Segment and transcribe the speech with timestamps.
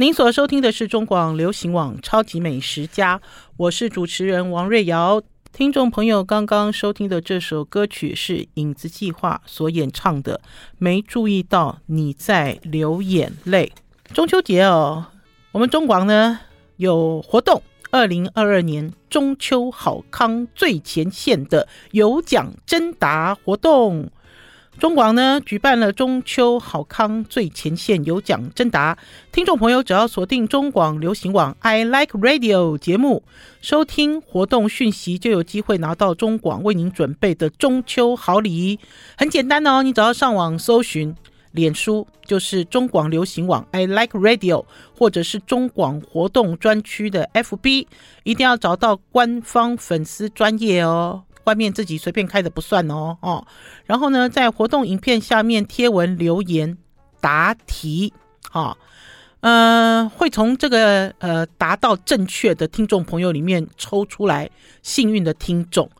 [0.00, 3.18] 您所收听的是中广流行网《超级美食家》，
[3.58, 5.20] 我是主持人王瑞瑶。
[5.52, 10.40] 听众朋友，刚刚收听的这首歌曲是影子计划所演唱的
[10.78, 13.70] 《没注意到你在流眼泪》。
[14.14, 15.04] 中秋节哦，
[15.52, 16.40] 我们中广呢
[16.78, 24.10] 有活动，二零二二年中秋好康最前线的有奖征答活动。
[24.80, 28.96] 中广呢举办了中秋好康最前线有奖征答，
[29.30, 33.22] 听众朋友只要锁定中广流行网 I Like Radio 节目，
[33.60, 38.80] 收听活动讯息，就有机会拿到中广为您准备的中秋好礼。
[39.18, 41.14] 很简单哦，你只要上网搜寻
[41.52, 44.64] 脸书，就是中广流行网 I Like Radio，
[44.96, 47.86] 或者是中广活动专区的 FB，
[48.22, 51.24] 一定要找到官方粉丝专页哦。
[51.50, 53.44] 外面自己随便开的不算哦哦，
[53.84, 56.78] 然后呢，在活动影片下面贴文留言
[57.20, 58.12] 答题，
[58.48, 58.76] 哈、哦，
[59.40, 64.48] 呃，会从这个呃达到正确的听众朋友里面抽出来
[64.80, 65.90] 幸运的听众。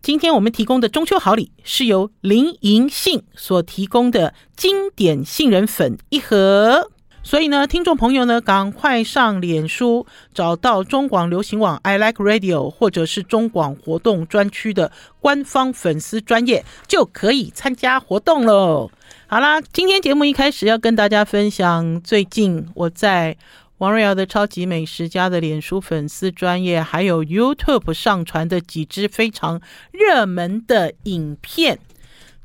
[0.00, 6.90] 今天我们提供的中秋好礼是由林银杏所提供的经典杏仁粉一盒。
[7.26, 18.90] 所以呢，听众朋友呢，赶快上脸书找到中广流行网 I Like Radio，或者是中广活动专区的官方粉丝专页，就可以参加活动喽。
[19.26, 23.36] 好啦，今天节目一开始要跟大家分享，最近我在
[23.78, 31.78] 王瑞瑶的超级美食家的脸书粉丝专业，还有 YouTube 上传的几支非常热门的影片，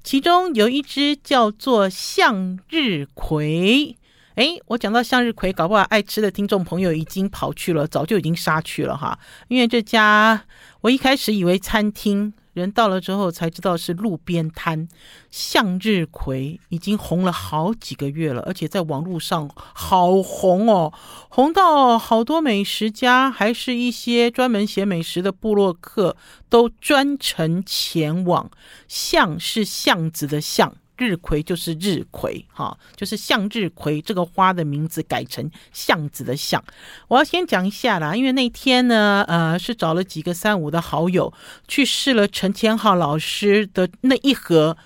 [0.02, 3.98] 其中有一支叫做向日葵。
[4.40, 9.20] 哎，我讲到向日葵，搞不好爱吃的听众朋友已经跑去了，早就已经杀去了哈。
[9.50, 10.46] 因为这家
[10.80, 14.88] 我一开始以为餐厅，人到了之后才知道是路边摊。
[15.30, 20.94] 向日葵已经红了好几个月了，而且在网络上好红哦，
[21.28, 26.16] 红到好多美食家，还是一些专门写美食的部落客
[26.48, 28.50] 都专程前往。
[28.88, 30.78] 巷是巷子的巷。
[31.00, 36.64] 日葵就是日葵，哈，就是向日葵这个花的名字改成巷子的巷。
[37.08, 41.34] 我要先讲一下啦，因为那天呢，呃，是找了几个三五的好友
[41.68, 44.78] 去试了陈千浩老师的那一盒。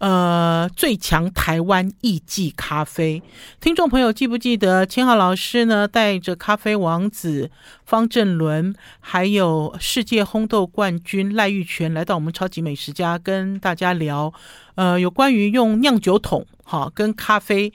[0.00, 3.22] 呃，最强台湾艺妓咖啡，
[3.60, 5.86] 听众朋友记不记得千浩老师呢？
[5.86, 7.50] 带着咖啡王子
[7.84, 14.32] 方正伦，还有世界烘豆冠军赖玉泉来到我们超级美食家，跟大家聊，
[14.74, 17.70] 呃，有关于用酿酒桶哈跟咖啡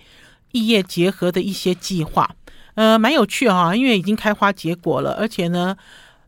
[0.51, 2.35] 异业结合的一些计划，
[2.73, 5.77] 呃，蛮有趣哈，因为已经开花结果了，而且呢。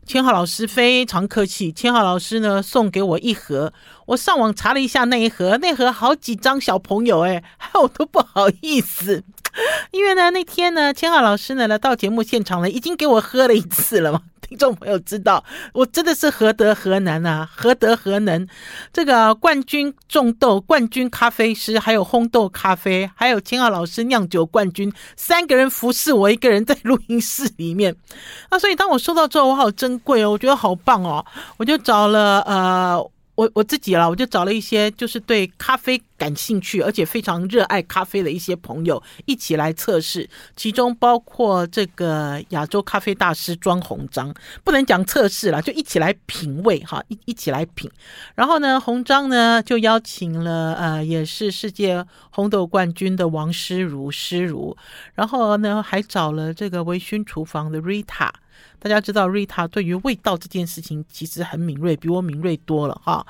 [0.06, 3.70] 千浩老师非常客气，千浩老师呢送给我一盒，
[4.08, 7.42] 我上网查了一下那一盒，那盒好几张小朋友哎，
[7.74, 9.22] 我都不好意思，
[9.92, 14.22] 因为呢那天呢千浩老师呢来到节目现场呢，已经给我喝了一次了嘛。
[14.40, 17.46] 听众朋友知道，我真的是何德何能啊？
[17.54, 18.48] 何德何能？
[18.94, 27.94] 这个冠军种豆、冠军咖啡师，还有烘豆咖啡，还有千浩老师酿酒冠军，三个人服侍我一个人在录音室里面
[28.48, 28.58] 啊！
[28.58, 31.22] 所以当我收到之后，我好珍贵哦，我觉得好棒哦，
[31.58, 33.10] 我就找了呃。
[33.38, 44.34] 我我自己啦，我就找了一些就是对咖啡感兴趣，而且非常热爱咖啡的一些朋友一起来测试，其中包括这个亚洲咖啡大师庄鸿章，
[44.64, 47.88] 不能讲测试啦，就一起来品味哈，一一起来品。
[48.34, 54.76] 然后呢，鸿章呢就邀请了呃，也是世界红豆冠军的王诗如诗如，
[55.14, 58.30] 然后呢还找了这个微醺厨房的 Rita。
[58.78, 63.26] 大家知道瑞塔对于味道这件事情其实很敏锐，比我敏锐多了哈。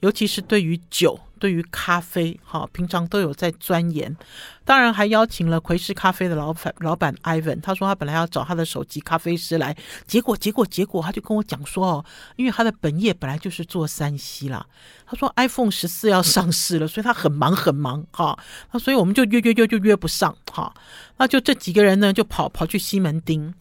[0.00, 4.16] 尤其是对于酒、对于咖啡，哈，平常都有在钻研。
[4.64, 9.76] 当然还邀请了葵式咖啡的老板老板 Ivan，他说他本来要找他的首席咖啡师来，
[10.06, 12.04] 结果结果结果他就跟我讲说哦，
[12.36, 14.64] 因为他的本业本来就是做 3C 啦，
[15.04, 18.38] 他说 iPhone 十四要上市了，所以他很忙很忙哈。
[18.72, 20.72] 那所以我们就约约约就约不上哈。
[21.18, 23.52] 那就这几个人呢，就跑跑去西门町。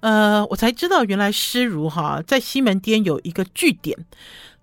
[0.00, 3.96] 呃，我才知道原来诗如哈在西门町有一个据点。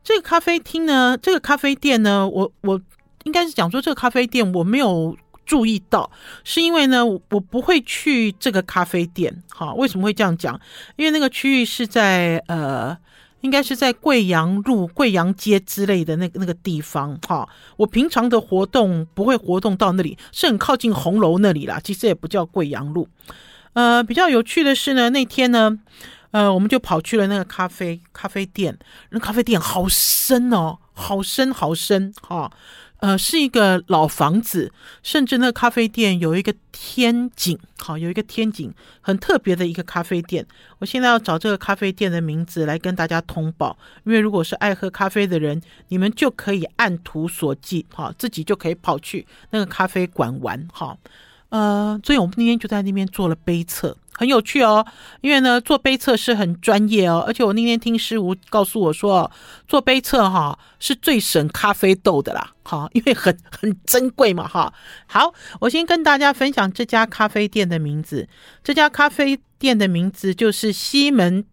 [0.04, 2.80] 这个咖啡厅呢，这个咖啡店呢，我我
[3.24, 6.10] 应该是讲说这个咖啡店我没有注意到，
[6.44, 9.44] 是因为呢，我不会去这个咖啡店。
[9.50, 10.60] 哈，为什么会这样讲？
[10.96, 12.96] 因为那个区域是在呃，
[13.42, 17.20] 应该是在贵阳路、贵阳街之类的那个那个地方。
[17.28, 21.80] 哈，我平常的活动不会活动到那里，是很靠近红楼那里啦。
[21.84, 23.08] 其实也不叫贵阳路。
[23.76, 25.78] 呃，比较有趣的是呢，那天呢，
[26.32, 28.78] 呃，我们就跑去了那个咖啡咖啡店，
[29.10, 32.50] 那咖啡店好深哦，好深好深哈，
[33.00, 34.72] 呃，是一个老房子，
[35.04, 40.48] 甚至那个咖啡店有一个天井，好，有一个天井，很特别的一个咖啡店。
[40.80, 50.98] 我现在要找这个咖啡店的名字来跟大家通报，因为如果是爱喝咖啡的人，你们就可以按图索骥，哈，自己就可以跑去那个咖啡馆玩，哈。
[51.56, 54.86] 呃，所以我们那天就在那边做了杯测，很有趣哦。
[55.22, 59.32] 因为呢，做杯测是很专业哦，而且我那天听师傅告诉我说，
[59.66, 64.74] 做杯测哈是最省咖啡豆的啦，哈，因为很很珍贵嘛，哈。
[65.06, 68.28] 好，我先跟大家分享这家咖啡店的名字。
[68.62, 71.46] 这家咖啡店的名字就是西门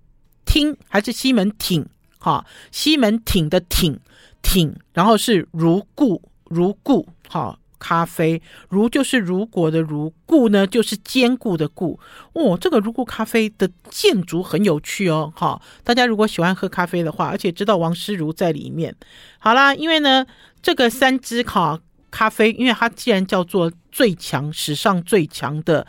[0.45, 1.87] 町还是西门町？
[2.19, 4.01] 哈，西门町的町
[4.43, 7.57] 町，然后是如故如故，哈。
[7.83, 11.99] 咖啡如就是如果的如，固呢就是坚固的固。
[12.33, 18.95] 哦，这个如故咖啡的建筑很有趣哦，哈，大家如果喜欢喝咖啡的话，而且知道王诗如在里面，
[19.41, 20.25] 好啦，因为呢
[20.63, 21.81] 这个三支咖
[22.13, 25.85] 咖啡，因为它既然叫做最强史上最强的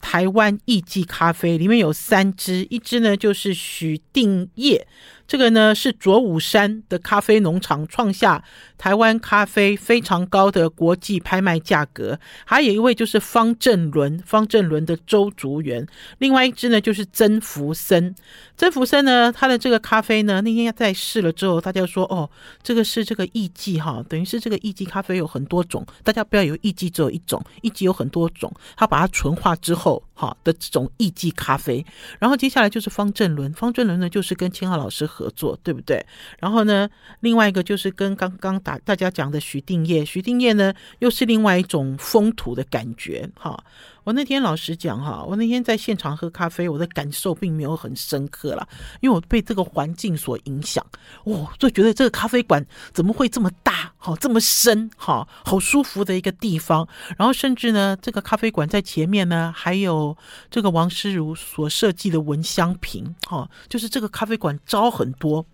[0.00, 4.88] 台湾艺妓咖啡，里面有三支，一支呢就是许定业。
[5.30, 8.42] 这个呢是卓武山的咖啡农场创下
[8.76, 15.86] 台湾咖啡非常高的国际拍卖价格，还有一位就是方正伦，方正伦的周竹园，
[16.18, 18.12] 另外一支呢就是曾福森，
[18.56, 22.28] 曾福森呢他的这个咖啡呢那天在试了之后，大家说哦，
[22.60, 31.86] 这个是这个艺妓哈，等于是这个艺妓咖啡有很多种，大家不要以为艺妓只有一种，艺妓有很多种，他把它纯化之后哈的这种艺妓咖啡，
[32.18, 36.04] 然后接下来就是方正伦，方正伦呢就是跟千浩老师合作，对不对？
[36.38, 36.88] 然后呢，
[37.20, 43.28] 另外一个就是跟刚刚大大家讲的徐定业，徐定业呢又是另外一种风土的感觉。
[43.34, 43.62] 哈，
[44.10, 48.68] 我那天老实讲哈，我那天在现场喝咖啡，我的感受并没有很深刻啦，
[49.00, 50.84] 因为我被这个环境所影响。
[51.22, 53.92] 哦，就觉得这个咖啡馆怎么会这么大？
[53.98, 54.90] 好，这么深？
[54.96, 56.88] 哈，好舒服的一个地方。
[57.16, 60.16] 然后甚至呢，这个咖啡馆在前面呢，还有
[60.50, 63.14] 这个王诗如所设计的闻香瓶。
[63.28, 65.46] 哈，就是这个咖啡馆招很多，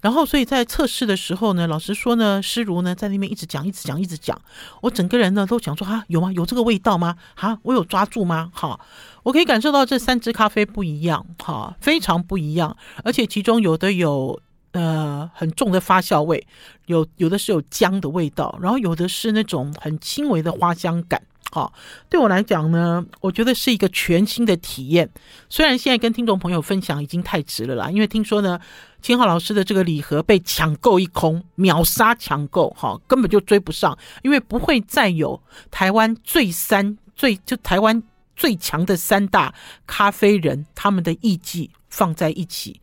[0.00, 4.40] 然后所以在测试的时候呢，老实说呢，诗如呢在那边一直讲，一直讲，一直讲，
[4.80, 6.32] 我整个人呢都想说啊，有吗？
[6.32, 7.16] 有这个味道吗？
[7.34, 8.50] 哈，我有抓住吗？
[8.54, 8.80] 哈，
[9.22, 14.40] 我可以感受到这三支咖啡不一样，哈，非常不一样，而且其中有的有
[14.72, 16.46] 呃很重的发酵味，
[16.86, 21.22] 有有的是有姜的味道，然后有的是那种很轻微的花香感。
[21.52, 21.72] 好，
[22.08, 25.10] 对我来讲呢，我觉得是一个全新的体验。
[25.48, 28.60] 虽然现在跟听众朋友分享已经太值了啦，因为听说呢，
[29.02, 35.42] 千浩老师的这个礼盒被抢购一空，秒杀抢购，哈，根本就追不上，因为不会再有
[35.72, 38.00] 台湾最三最就台湾
[38.36, 39.52] 最强的三大
[39.88, 42.80] 咖啡人他们的艺伎放在一起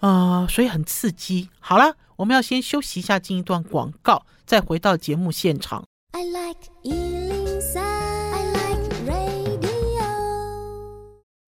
[0.00, 1.50] 啊，所以很刺激。
[1.58, 5.84] 好了，我们要先休息一下，进一段广告，再回到节目现场。
[6.12, 7.99] I like eating Sound.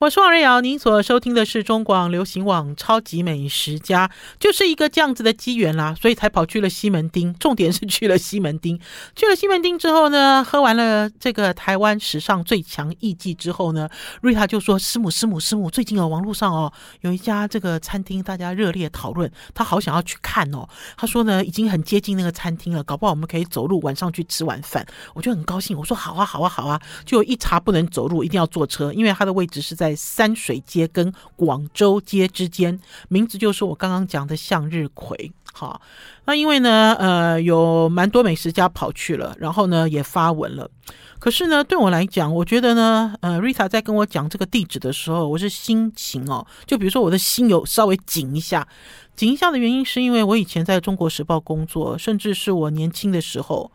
[0.03, 4.09] 我是王瑞瑶，您所收听的是中广流行网《超级美食家》，
[4.41, 7.33] 就是一个这样子的机缘啦，所以才跑去了西门町。
[7.39, 8.81] 重点是去了西门町，
[9.15, 13.89] 去了西门町之后呢，喝完了这个台湾史上最强艺妓之后呢，
[14.23, 16.73] 瑞塔就说：“师母，师母，师母，最近哦，网络上哦，
[17.03, 20.69] 有一家这个餐厅，大家热烈讨论，他好想要去看哦。
[20.97, 24.85] 他说呢，已经很接近那个餐厅了，搞不好我们可以走路晚上去吃晚饭。
[25.15, 29.92] 我就很高兴，我说好啊，好啊，好啊，就一查不能走路，一定要坐车，因为他的位置是在。
[29.95, 35.33] 山水街跟广州街之间，名字就是我刚刚讲的向日葵。
[35.55, 35.81] 好，
[36.25, 40.71] 那因为呢，呃，有蛮多美食家跑去了，然后呢也发文了。
[41.19, 48.67] 可是呢，对我来讲，我觉得呢，呃，Rita 在跟我讲这个地址的时候，我是心情哦，就比如说我的心有稍微紧一下，
[49.15, 53.71] 紧一下的原因是因为我以前在中国时报工作，甚至是我年轻的时候。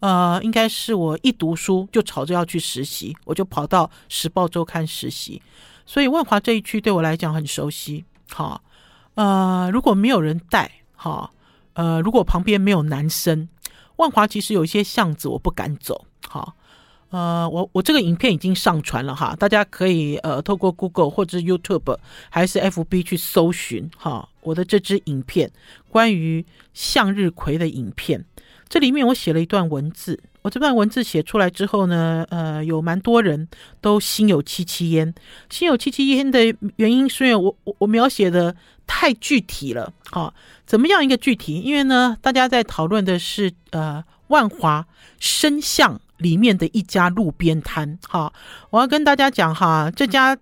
[0.00, 5.40] 呃，应该是我一读书就吵着要去实习，我就跑到《时报周刊》实习，
[5.84, 8.04] 所以万华这一区对我来讲很熟悉。
[8.30, 8.62] 好，
[9.14, 11.30] 呃，如果没有人带，哈，
[11.74, 13.48] 呃，如果旁边没有男生，
[13.96, 16.06] 万华其实有一些巷子我不敢走。
[16.26, 16.54] 好，
[17.10, 21.98] 呃，我我这个影片已经上传了哈，大家可以呃透过 Google 或者 YouTube
[22.30, 25.50] 还是 FB 去搜寻哈，我的这支影片
[25.90, 28.24] 关于向日葵的影片。
[28.70, 33.48] 这里面我写了一段文字，我这段文字写出来之后呢，呃，有蛮多人
[33.80, 35.12] 都心有戚戚焉。
[35.50, 38.54] 心有戚戚焉的原因是因为我我我描写的
[38.86, 40.32] 太具体了，好，
[40.64, 41.60] 怎么样一个具体？
[41.60, 44.86] 因为呢，大家在讨论的是呃万华
[45.18, 48.32] 深巷里面的一家路边摊，好，
[48.70, 50.38] 我要跟大家讲哈，这家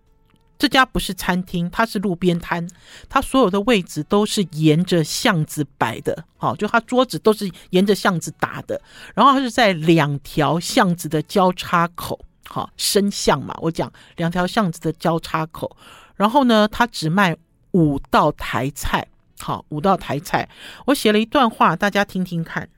[0.59, 2.69] 这家不是餐厅，它是路边摊，
[3.09, 8.81] 它所有的位置都是沿着巷子摆的，好，就它桌子都是沿着巷子打的，
[9.15, 15.77] 然后它是在两条巷子的交叉口，好，深巷嘛，我讲两条巷子的交叉口，
[16.17, 17.37] 然后呢，它只卖
[17.71, 19.07] 五道台菜，
[19.39, 20.49] 好，五道台菜，
[20.87, 22.69] 我写了一段话，大家听听看，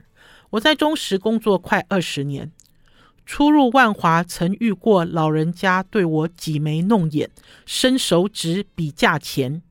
[0.51, 2.51] 我在中食工作快二十年。
[3.33, 7.29] 初入万华，曾遇过老人家对我挤眉弄眼、
[7.65, 9.61] 伸手指比价钱，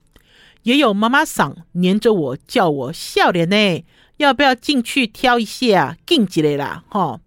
[0.62, 3.84] 也有妈妈桑黏着我叫我笑脸呢，
[4.16, 5.98] 要不要进去挑一下？
[6.06, 7.20] 进几类啦，哈。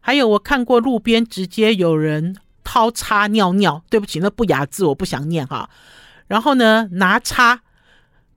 [0.00, 2.34] 还有我看过路边直接有人
[2.64, 5.68] 掏叉尿尿，对不起，那不雅字我不想念哈。
[6.28, 7.60] 然后呢，拿叉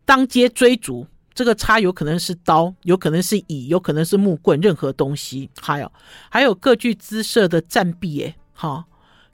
[0.04, 1.08] 当街追逐。
[1.42, 5.50] 这个叉有可能是刀，有可能是椅，有可能是木棍，任何东西。
[5.60, 5.92] 还有
[6.30, 8.86] 还有各具姿色的战币，哎，哈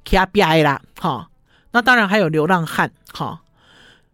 [0.06, 1.30] ，K R B I 啦，哈，
[1.72, 3.42] 那当然还有流浪汉，哈。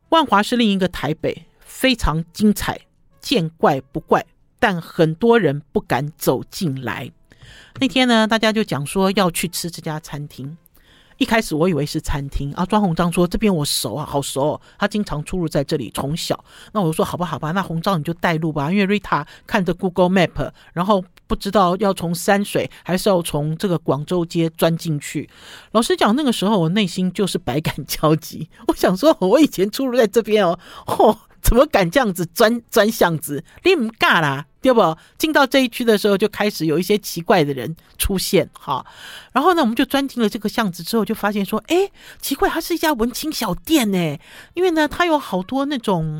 [0.09, 2.81] 万华是另一个台北，非常精彩，
[3.21, 4.25] 见怪不怪，
[4.57, 7.11] 但很多人不敢走进来。
[7.79, 10.57] 那天呢，大家就讲说要去吃这家餐厅。
[11.17, 16.43] 一开始我以为是餐厅啊，庄鸿章说这边我熟啊，好熟哦，他经常出入在这里，从小。
[16.71, 25.29] 那我就说好吧，好吧，那红章你就带路吧，因为瑞塔看着 Google Map，然后不知道要从山水还是要从这个广州街钻进去。
[25.71, 28.49] 老实讲，那个时候我内心就是百感交集。
[28.67, 33.43] 我想说，我以前出入在这边哦，嚯，怎么敢这样子钻钻巷子？
[33.63, 34.47] 你唔尬啦！
[34.63, 34.97] 对不？
[35.19, 38.83] 进到这一区的时候，就开始有一些奇怪的人出现，哈。
[39.31, 44.17] 然后呢，我们就钻进了这个巷子之后，就发现说，哎，奇怪，它是一家文青小店呢。
[44.55, 46.19] 因为呢，它有好多那种。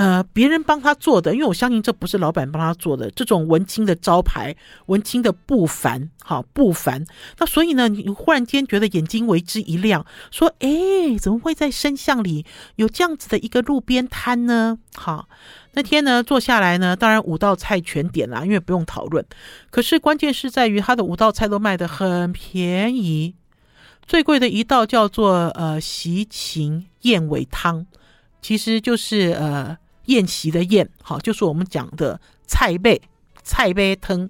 [0.00, 3.10] 呃，别人帮他做的，因为我相信这不是老板帮他做的。
[3.10, 7.04] 这种文青的招牌，文青的不凡，哈不凡。
[7.36, 15.28] 那所以呢，你忽然间觉得眼睛为之一亮，说：“哎，怎么会在深巷里有这样子的一个路边摊呢？”好，
[15.72, 19.22] 那天呢，坐下来呢，当然五道菜全点了，因为不用讨论。
[19.70, 23.34] 可是关键是在于他的五道菜都卖得很便宜，
[24.06, 27.84] 最贵的一道叫做呃席芹燕尾汤，
[28.40, 29.76] 其实就是呃。
[30.06, 33.00] 宴席的宴，好，就是我们讲的菜贝
[33.42, 34.28] 菜贝汤，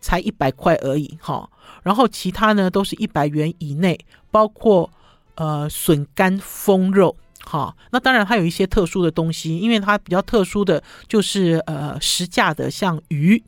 [0.00, 1.48] 才一百块而已，哈。
[1.82, 3.98] 然后其他呢都是一百元以内，
[4.30, 4.90] 包括
[5.34, 7.74] 呃笋干风肉，哈。
[7.90, 13.42] 那当然还有一些特殊的东西，因为它比较特殊的就是呃实价的，像鱼。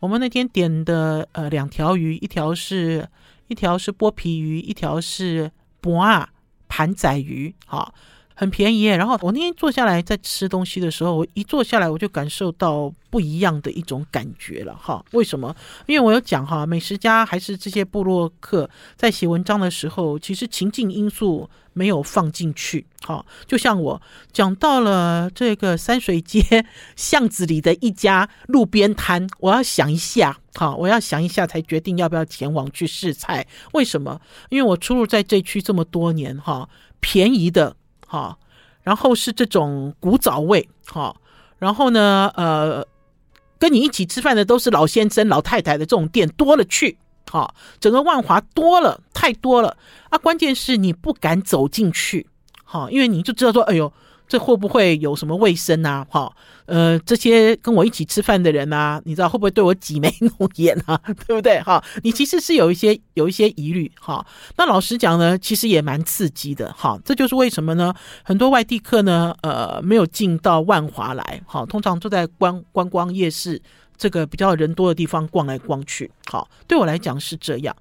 [0.00, 3.08] 我们那天点的呃两条鱼，一条是
[3.48, 5.50] 一条是剥皮鱼，一条是
[5.80, 6.28] 博啊
[6.68, 7.92] 盘仔鱼，哈。
[8.34, 15.04] 很便宜，然后我那天坐下来在吃东西的时候，我一坐下来我就感受到不一样的一种感觉了哈。
[15.12, 15.54] 为什么？
[15.86, 22.84] 因为我有讲哈，美食家还是这些部落客在写文章的时候，其实情境因素没有放进去。
[23.02, 33.46] 哈， 就像我讲到了这个山水街巷子里的一家路边摊，我要想一下，哈，我要想一下才决定要不要前往去试菜。
[33.74, 34.20] 为什么？
[34.48, 37.76] 因为我出入在这区这么多年，哈，便宜的。
[38.06, 38.38] 好，
[38.82, 41.16] 然后是这种古早味，好，
[41.58, 42.86] 然后呢，呃，
[43.58, 46.98] 跟你一起吃饭的都是老先生、老太太的这种店多了去，
[47.30, 49.76] 好，整个万华多了，太多了
[50.10, 50.18] 啊！
[50.18, 52.26] 关键是你不敢走进去，
[52.64, 53.92] 好，因为你就知道说，哎呦。
[54.26, 56.06] 这会不会有什么卫生啊？
[56.08, 56.32] 哈，
[56.66, 60.98] 呃，这些跟我一起吃饭的人啊，你知道会不会对我挤眉弄眼啊？
[61.26, 61.60] 对不对？
[61.60, 64.24] 哈，你其实是有一些有一些疑虑哈。
[64.56, 66.98] 那老实讲呢，其实也蛮刺激的哈。
[67.04, 67.94] 这就是为什么呢？
[68.22, 73.60] 很多外地客呢，呃，没有进到万华来，哈，通常都在观观光夜市
[73.98, 76.10] 这个比较人多的地方逛来逛去。
[76.26, 77.76] 好，对我来讲是这样。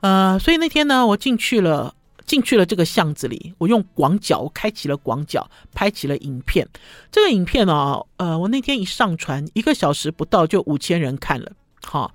[0.00, 1.92] 呃，所以那天呢，我进去了。
[2.26, 6.66] 进去了这个巷子里，我用广角，开启了广角，拍起了影片。
[7.12, 11.52] 这个影片啊，呃，我那天一上传，一个小时不到就五千人看了。
[11.84, 12.14] 好，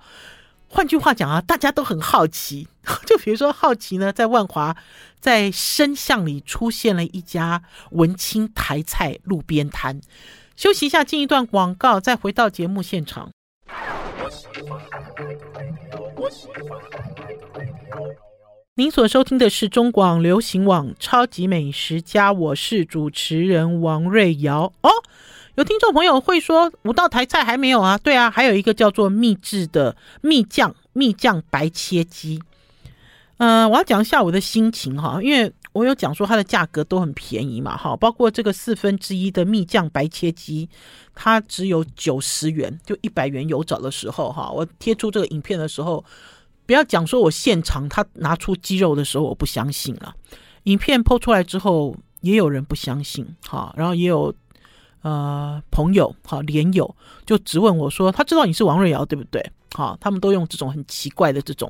[0.68, 2.66] 换句话讲啊，大家都很好奇。
[3.06, 4.76] 就比如说好奇呢，在万华，
[5.20, 10.00] 在深巷里出现了一家文青台菜路边摊。
[10.56, 13.30] 休息一下，进一段广告，再回到节目现场。
[18.76, 24.72] 您所收听的是中广流行网《超级美食家》，我是主持人王瑞瑶。
[24.82, 24.90] 哦，
[25.56, 27.98] 有听众朋友会说五道台菜还没有啊？
[27.98, 32.40] 对啊，还有一个叫做秘制的蜜酱蜜酱白切鸡。
[33.38, 40.68] 嗯、我要讲一下我的心情哈，因为我有讲说它的价格都很便宜嘛，哈，包括这个四分之一的蜜酱白切鸡，
[41.12, 46.04] 它只有九十元，就一百元有找的时候哈，我贴出这个影片的时候。
[46.70, 50.14] 不要讲说，我现场他拿出肌肉的时候，我不相信了。
[50.62, 54.32] 影片抛出来之后，也有人不相信，哈，然后也有
[55.02, 56.94] 呃朋友，哈，连友
[57.26, 59.44] 就质问我说，他知道你是王瑞瑶对不对？
[59.74, 61.68] 好，他们都用这种很奇怪的这种，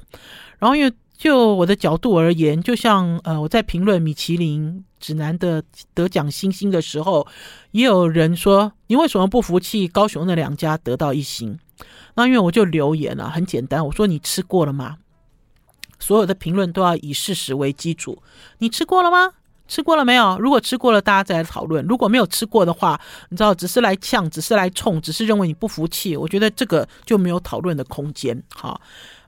[0.59, 5.63] 然后因为就我的角度而言，就像呃我在评论米其林指南的
[5.95, 7.27] 得奖星星的时候，
[7.73, 9.89] 也有人说你为什么不服气？
[9.89, 11.59] 高雄那两家得到一星，
[12.15, 14.99] 那因为我就留言了，很简单，我说你吃过了吗？
[15.99, 18.23] 所有的评论都要以事实为基础。
[18.59, 19.33] 你吃过了吗？
[19.69, 20.37] 吃过了没有？
[20.41, 28.43] 如果吃过了，大家再来讨论；如果没有吃过的话，你知道，只是来呛，只是来冲，只是认为你不服气，我觉得这个就没有讨论的空间。
[28.53, 28.81] 好，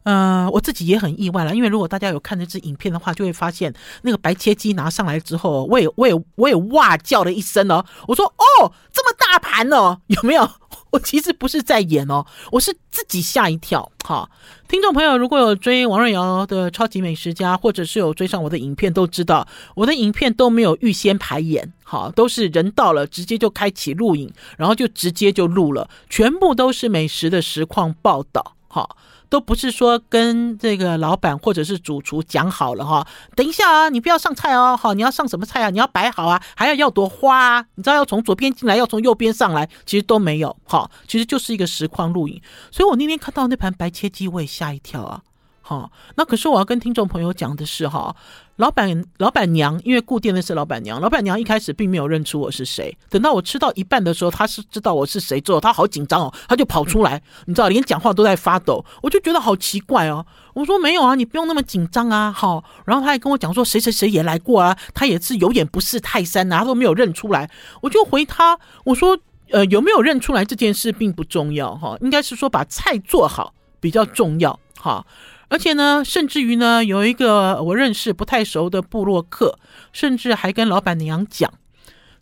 [0.05, 10.49] 呃，我自己也很意外了，因为如果大家有看这支影片的话，就会发现那个白切鸡拿上来之后，我也我也我也哇叫了一声哦，我说哦，这么大盘哦，有没有？
[10.91, 13.91] 我其实不是在演哦，我是自己吓一跳。
[14.05, 14.29] 哈，
[14.69, 28.97] 听众朋友，如果有追王瑞瑶的超级美食家，或者是有追上我的影片，都知道我的影片都没有预先排演，好，都是人到了直接就开启录影，然后就直接就录了，全部都是美食的实况报道，好。
[29.33, 35.71] 都不是说跟这个老板或者是主厨讲好了哈，等一下啊，你不要上菜哦，好，你要上什么菜啊？
[35.71, 42.43] 你要摆好啊，还要要朵花啊，你知道要从左边进来，要从右边上来，其实都没有，好，其实就是一个实况录影。
[42.71, 45.23] 所以我那天看到那盘白切鸡，我也吓一跳啊。
[45.65, 48.15] 好，那可是我要跟听众朋友讲的是哈，
[48.57, 52.97] 老板老板娘，因为顾店的是老板娘，老板娘一开始并没有认出我是谁。
[53.09, 60.27] 等到我吃到一半的时候，她是知道我是谁之后，她好紧张哦，她就跑出来，你知道，连讲话都在发抖，我就觉得好奇怪哦。
[60.53, 62.33] 我说没有啊，你不用那么紧张啊。
[62.33, 67.49] 好，然后他还跟我讲说谁谁谁也来过啊，他也是有眼不识泰山啊，他都没有认出来。
[67.81, 69.17] 我就回他，我说
[69.53, 75.07] 呃有没有认出来这件事并不重要哈，应该是说把菜做好比较重要哈。
[75.53, 79.59] 而且呢，甚至于呢，有一个我认识不太熟的部落客，
[79.93, 81.53] 甚至还跟老板娘讲，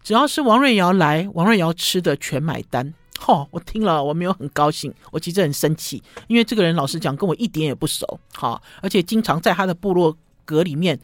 [0.02, 2.92] 只要是王瑞瑶来，王瑞瑶吃的全买单。
[3.28, 10.98] 哦，我听了我没有很高兴，我其实很生气，因为这个人老实讲跟我一点也不熟，好，而且经常在他的部落格里面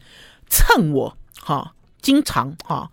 [0.49, 2.91] 蹭我，哈，经常哈。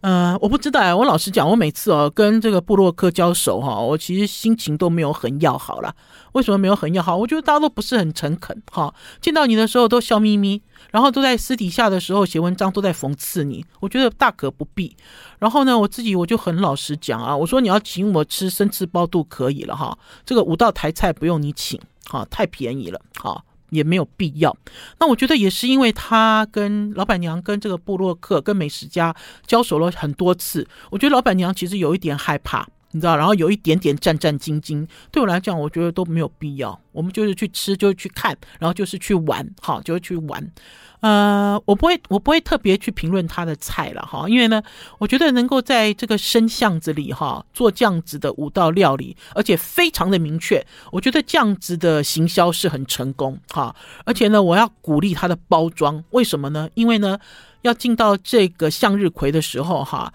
[0.00, 0.94] 呃，我不知道啊。
[0.94, 5.94] 我老实讲，我每次哦跟这个布洛克交手哈，我其实心情都没有很要好了。
[6.32, 7.16] 为什么没有很要好？
[7.16, 8.94] 我觉得大家都不是很诚恳哈。
[9.20, 13.64] 见到你的时候都笑眯眯，然后都在私底下的时候写文章都在讽刺你。
[13.80, 14.96] 我觉得大可不必。
[15.40, 23.42] 然后呢，我自己我就很老实讲啊，我说你要请我吃生吃包肚可以了哈，这个五道台菜不用你请哈，太便宜了哈。
[23.70, 24.56] 也没有必要。
[24.98, 29.14] 那我觉得也是因为他跟老板娘、跟这个布洛克、跟美食家
[29.46, 34.86] 交手了很多次，我觉得老板娘其实有一点害怕，你知道，然后有一点点战战兢兢。
[35.10, 36.78] 对我来讲，我觉得都没有必要。
[36.92, 40.50] 我们就是去吃，就是去看，然后就是去玩，好，就是去玩。
[41.00, 44.60] 呃，我不会，我不会特别去评论他的菜了哈，因为呢，
[44.98, 53.76] 我觉得能够在这个深巷子里哈做这样子的五道料理，而且非常的明确，我觉得这样子的行销是很成功哈。
[54.04, 56.68] 而且呢，我要鼓励他的包装，为什么呢？
[56.74, 57.16] 因为呢，
[57.62, 60.12] 要进到这个向日葵的时候哈，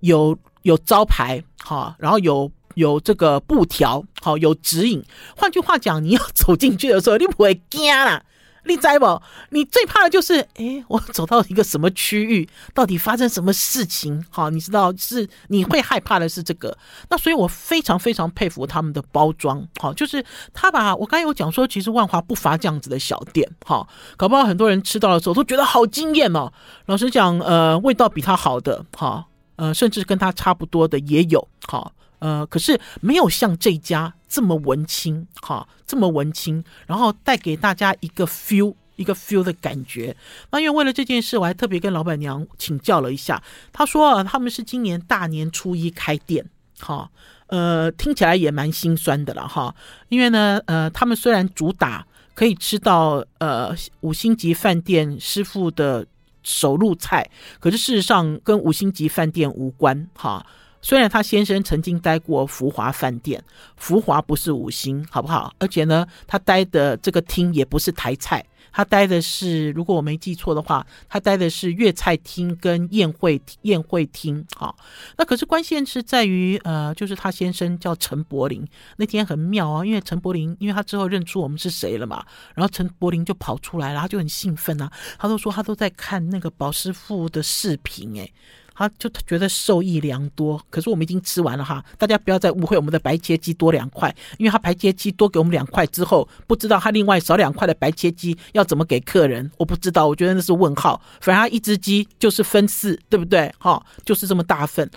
[0.00, 5.02] 有有招牌哈，然后有有这个布条好，有指引。
[5.36, 8.22] 换句话讲，你要走进去的时候，你不会惊啦。
[8.64, 9.20] 你知不？
[9.50, 14.24] 你最怕的就是，哎，我走到一个什么区域，到底发生什么事情？
[14.30, 16.78] 好，你知道是你会害怕的是这个。
[17.10, 26.52] 那所以我非常非常佩服他们的包装，好，就是他把我刚才有讲说，其实万华不乏这样子的小店，好，搞不好很多人吃到的时候都觉得好惊艳哦。
[26.86, 31.92] 老实讲，呃，味道比他好的，哈，呃，甚至跟他差不多的也有，好。
[32.18, 40.16] 呃，可是没有像这家这么文青哈，这么文青，然后带给大家一个 feel，一个 feel 的感觉。
[40.52, 47.10] 那因为为了这件事，我还特别跟老板娘请教了一下，她说啊，他们是今年大年初一开店，哈，
[47.48, 49.74] 呃，听起来也蛮心酸的了哈。
[50.08, 56.06] 因为呢，呃，他们虽然主打可以吃到呃五星级饭店师傅的
[56.42, 57.28] 手入菜，
[57.60, 60.44] 可是事实上跟五星级饭店无关哈。
[60.84, 63.42] 虽然他先生曾经待过福华饭店，
[63.76, 65.54] 福华不是五星，好不好？
[65.60, 74.44] 而且呢，他待的这个厅也不是台菜，他待的是，如果我没记错的话，他待的是粤菜厅跟宴会宴会厅。
[74.56, 74.76] 好，
[75.16, 88.32] 那可是关键是在于，呃，就是他先生叫陈柏霖，那天很妙啊，因为陈柏霖，因为他之后认出我们是谁了嘛，然后陈柏霖就跑出来然后就很兴奋啊，他都说他都在看那个宝师傅的视频，诶。
[88.74, 90.60] 他就觉得受益良多。
[90.70, 101.00] 可是我们已经吃完了哈，大家不要再误会我们的白切鸡多两块，因为他白切鸡多给我们两块之后，不知道他另外少两块的白切鸡要怎么给客人，我不知道，我觉得那是问号。
[101.20, 103.52] 反正他一只鸡就是分四，对不对？
[103.58, 104.88] 哈，就是这么大份。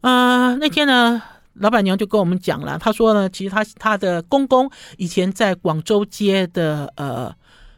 [0.00, 1.22] 啊、呃，那天呢，
[1.54, 7.34] 老板娘就跟我们讲了，她说呢，其实她她的公公以前在广州街的呃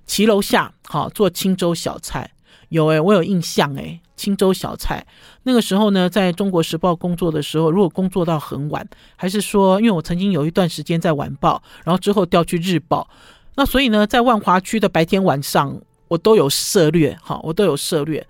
[0.07, 2.31] 骑楼下，好做清粥小菜。
[2.71, 5.05] 有哎、我有印象哎、青州小菜
[5.43, 13.09] 那个时候呢，在中国时报工作的时候，如果工作到很晚，还是说，因为我曾经有一段时间在晚报，然后之后调去日报，
[13.57, 18.27] 那所以呢，在万华区的白天晚上，我都有涉猎，哈，我都有涉猎，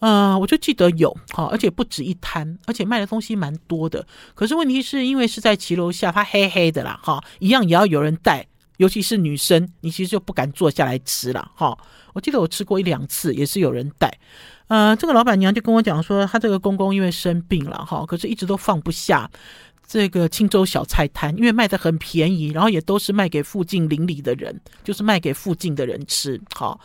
[0.00, 4.06] 呃，我就记得有，哈，而且不止一摊，而且卖的东西蛮多的。
[4.34, 8.46] 可是问题是因为是在骑楼下，它黑黑的啦，哈，一样也要有人带。
[8.78, 11.76] 尤其是女生，你其实就不敢坐下来吃了哈。
[12.14, 14.10] 我记得我吃过一两次，也是有人带。
[14.70, 19.28] 呃，这个老板娘就跟我讲说，她这个公公因为生病了哈，可是一直都放不下
[19.84, 26.40] 这个青州小菜摊，因为卖的很便宜，然后也都是卖给附近邻里的人，就是卖给附近的人吃。
[26.54, 26.78] 好，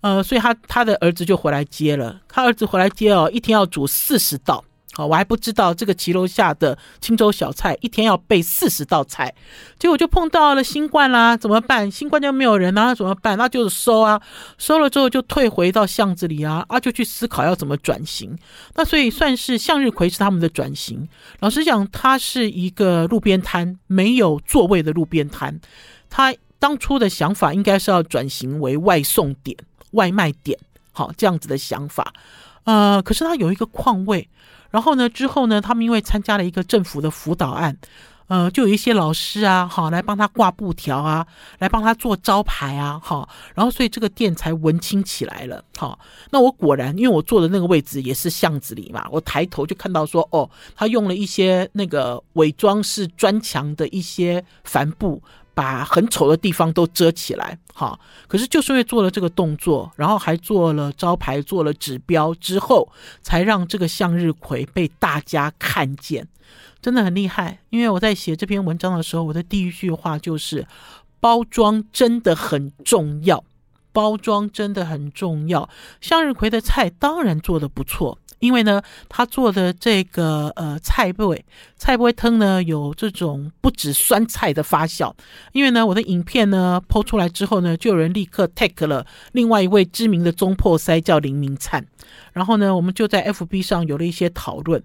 [0.00, 4.64] 呃，所以他他的儿子就回来接了，他儿子回来接哦，一天要煮四十道。
[4.98, 9.32] 好，我还不知道这个骑楼下的青州小菜一天要备四十道菜，
[9.78, 11.88] 结果就碰到了新冠啦，怎么办？
[11.88, 13.38] 新冠就没有人啊，怎么办？
[13.38, 14.20] 那就是收啊，
[14.58, 18.36] 收了之后就退回到巷子里啊，啊，就去思考要怎么转型。
[18.74, 21.08] 那所以算是向日葵是他们的转型。
[21.38, 25.60] 老实讲，它是一个路边摊，没有座位的路边摊。
[26.10, 29.56] 他当初的想法应该是要转型为外送点、
[29.92, 30.58] 外卖点，
[30.98, 32.12] 好，这样子的想法。
[32.64, 34.28] 呃，可是他有一个况位。
[34.70, 37.78] 然后呢，之后呢，他们因为参加了一个政府的辅导案，
[38.26, 41.24] 呃，就有一些老师啊，好来帮他挂布条啊，
[41.60, 45.96] 来帮他做招牌啊，好，然后所以这个店才文青起来了，好，
[46.30, 55.22] 那我果然，因为我坐的那个位置也是巷子里嘛，我抬头就看到说，哦，他用了一些那个伪装是砖墙的一些帆布。
[55.58, 57.98] 把很丑的地方都遮起来，哈。
[58.28, 62.88] 可是就是因为做了这个动作，然后还做了招牌、做了指标之后，
[63.22, 66.28] 才让这个向日葵被大家看见，
[66.80, 67.58] 真的很厉害。
[67.70, 70.64] 因为我在写这篇文章的时候，我的第一句话就是：
[71.18, 73.42] 包装真的很重要，
[73.92, 75.68] 包装真的很重要。
[76.00, 78.16] 向日葵的菜当然做得不错。
[78.40, 81.44] 因为呢，他做的这个呃菜味
[81.76, 85.12] 菜味汤呢，有这种不止酸菜的发酵。
[85.52, 91.84] 因为呢，我的影片呢 PO 出来之后呢，就有人立刻 tag 了另外一位知名的中破塞叫林明灿，
[92.32, 94.82] 然后呢，我们就在 FB 上有了一些讨论。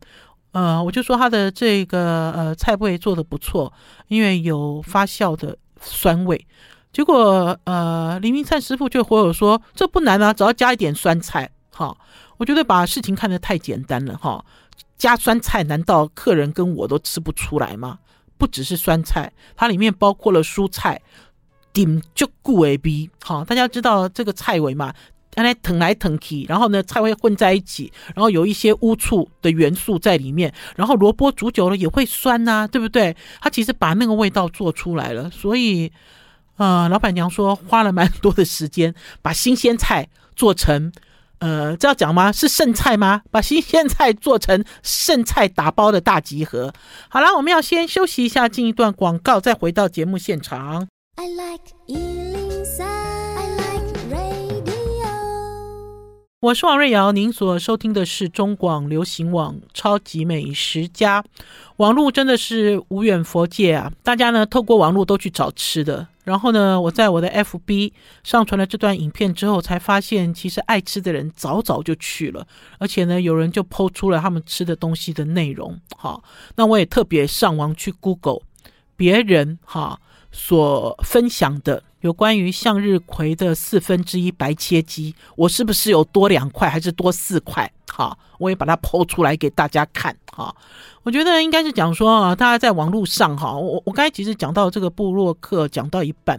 [0.51, 3.73] 呃，我就说他的这个呃菜味做的不错，
[4.07, 6.45] 因为有发酵的酸味。
[6.91, 11.97] 结果呃，林明灿师傅就回我说，这不难啊，只要加一点酸菜，好。
[12.37, 14.43] 我觉得把事情看得太简单了哈，
[14.97, 17.99] 加酸菜难道客人跟我都吃不出来吗？
[18.37, 21.01] 不只是酸菜，它里面包括了蔬菜，
[21.71, 24.93] 顶就固 A B 好，大家知道这个菜尾嘛，
[25.37, 33.15] 原来腾来腾去，然后呢菜会混在一起，然后有一些污醋的元素在里面，然后萝卜煮久了也会酸呐、啊，对不对？
[33.39, 35.91] 它其实把那个味道做出来了，所以
[36.57, 40.91] 呃，老板娘说花了蛮多的时间把新鲜菜做成。
[41.43, 42.31] 呃，这要讲吗？
[42.31, 43.21] 是剩菜吗？
[43.29, 46.73] 把新鲜菜做成剩菜打包的大集合。
[47.09, 50.87] 好了，我们要先休息一下，进一段广告，再回到节目现场。
[51.17, 52.42] I like
[56.43, 61.21] 我是王瑞瑶，您所收听的是中广流行网《超级美食家》。
[61.77, 63.89] 网络真的是无远弗届啊！
[64.03, 66.05] 大家呢透过网络都去找吃的。
[66.25, 67.93] 然后呢，我在我的 FB
[68.25, 72.45] 上传了这段影片之后，才发现其实爱吃的人早早就去了，
[72.77, 75.79] 而且呢，有人就 PO 出了他们吃的东西的内容。
[75.95, 76.21] 好，
[76.57, 78.39] 那我也特别上网去 Google
[78.97, 79.97] 别人哈
[80.33, 81.83] 所分享的。
[82.03, 87.71] 有关于向日葵的四分之一白切鸡，我是不是有多两块还是多四块？
[87.89, 90.13] 好，我也把它剖出来给大家看。
[90.29, 90.53] 哈，
[91.03, 96.37] 我觉得应该是讲说啊，大家在网络上哈，我我刚才其实讲到这个布洛克讲到一半。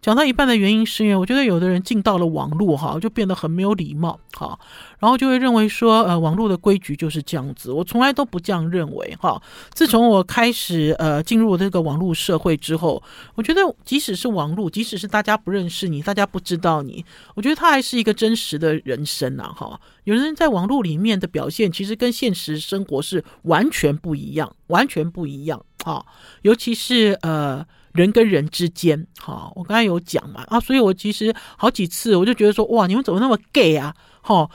[0.00, 4.58] 讲到一半的原因是因为我觉得有的人进到了网络哈，就变得很没有礼貌哈，
[4.98, 9.40] 然后就会认为说呃网络的规矩就是这样子，我从来都不这样认为哈。
[9.74, 13.02] 自从我开始呃进入这个网络社会之后，
[13.34, 19.78] 我觉得即使是网络，即使是大家不认识你，大家不知道你，我觉得它还是一个真实的人生呐哈。
[20.04, 26.02] 有人在网络里面的表现，其实跟现实生活是完全不一样，完全不一样啊，
[26.40, 27.66] 尤其是呃。
[27.92, 33.94] 人跟人之间，哈，我刚才有讲嘛，啊，所以我其实好几次我就觉得说，哇，你们怎么那么 gay 啊？
[34.20, 34.48] 哈，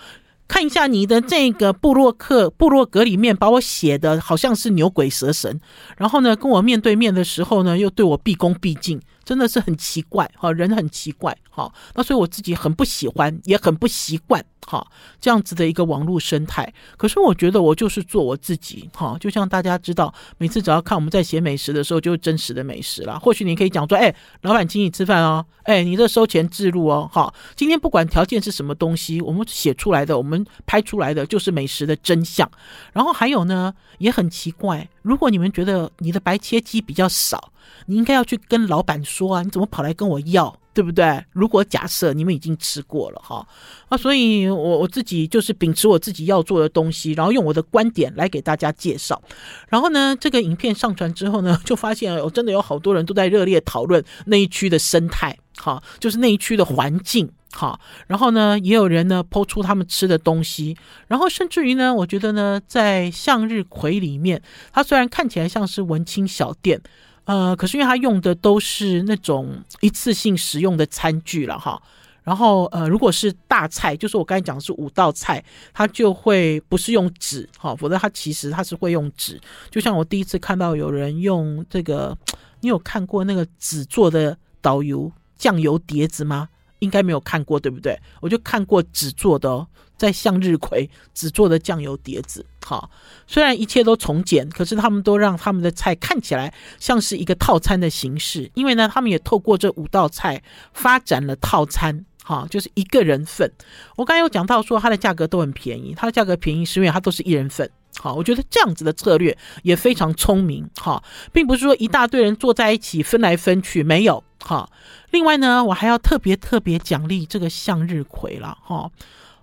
[0.47, 5.59] 看一下你的这个部落客部落格里面把我写的好像是牛鬼蛇神，
[5.97, 9.01] 然后呢，跟我面对面的时候呢，又对我毕恭毕敬。
[9.25, 14.85] 真的是很奇怪哈，人很奇怪哈，那所以我自己很不喜欢，也很不习惯哈
[15.19, 16.71] 这样子的一个网络生态。
[16.95, 23.17] 可是我觉得我就是做我自己哈，就像大家知道，每次只要看我们在写美食的时候，就是真实的美食啦。
[23.17, 32.47] 或许你可以讲说，哎，老板请你吃饭哦，哎，你这收钱置入哦，哈，今天不管条件是什么东西，我们写出来的，我们拍出来的就是美食的真相。
[32.93, 37.51] 然后还有呢，也很奇怪，如果你们觉得你的白切鸡比较少。
[37.87, 41.23] 你应该要去跟老板说啊，你怎么跑来跟我要，对不对？
[41.31, 43.47] 如果假设你们已经吃过了哈
[43.87, 49.21] 啊，所以我我自己就是秉持我自己要做的东西，然后用我的观点来给大家介绍。
[49.69, 57.79] 然后呢，这个影片上传之后呢， 就发现我真的有好多人都在热烈讨论那一区的生态，哈，就是那一区的环境，哈。
[58.07, 60.75] 然后呢，也有人呢抛出他们吃的东西，
[61.07, 64.41] 然后甚至于呢，我觉得呢，在向日葵里面，
[64.73, 66.81] 它虽然看起来像是文青小店。
[67.25, 71.81] 呃，可是因为他用的都是那种一次性使用的餐具了哈，
[72.23, 79.39] 然后呃，如果是大菜，就是我刚才讲的是五道菜，他就会不是用纸哈，否则他其实他是会用纸。
[79.69, 82.17] 就像我第一次看到有人用这个，
[82.61, 86.49] 你有看过那个纸做的导游酱油碟子吗？
[86.79, 87.99] 应该没有看过，对不对？
[88.21, 89.65] 我就看过纸做的哦，
[89.97, 92.45] 在向日葵只做的酱油碟子。
[92.65, 92.89] 好，
[93.27, 98.49] 虽然一切都从简，可是他们都让他们的菜看起来像是一个套餐的形式。
[98.55, 100.41] 因为呢，他们也透过这五道菜
[100.73, 103.51] 发展了套餐，哈，就是一个人份。
[103.95, 107.69] 我刚才有讲到说，它的价格都很便宜，它的价格便宜是因为它都是一人份。
[107.97, 110.67] 好，我觉得这样子的策略也非常聪明。
[110.77, 114.23] 哈，并不是说一大堆人坐在一起分来分去，没有。
[114.39, 114.67] 哈。
[115.11, 118.91] 另外呢，我还要特别特别奖励这个向日葵了哈，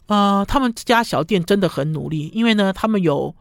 [0.06, 3.34] 呃，他们这家小店真的很努力，因为呢，他们有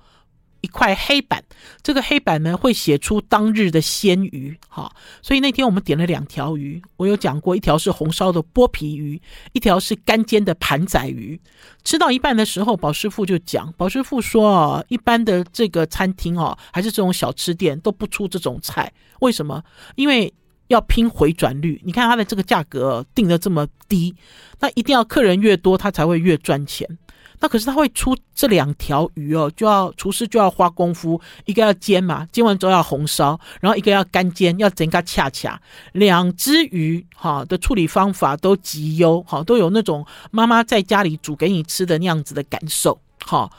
[0.61, 1.43] 一块黑板，
[1.81, 9.19] 这个黑板呢会写出当日的鲜鱼哈，所以那天我们点了两条鱼，我有讲过，一条是红烧的剥皮鱼，
[9.53, 11.39] 一条是干煎的盘仔鱼。
[11.83, 19.63] 吃到一半的时候，宝师傅就讲，宝师傅说啊，一般的这个餐厅哦，还是这种小吃店都不出这种菜，为什么？
[19.95, 20.33] 因为。
[20.71, 24.15] 要拼回转率，你看它的这个价格定得这么低，
[24.59, 26.87] 那一定要客人越多，它才会越赚钱。
[27.43, 35.59] 那可是他会出这两条鱼哦，就要厨师就要花功夫，一个要煎嘛，煎完之后要红烧，然后一个要干煎，要整个恰恰。
[35.93, 43.49] 两只鱼哈的处理方法都极优，哈都有那种妈妈在家里煮给你吃的那样子的感受，哈。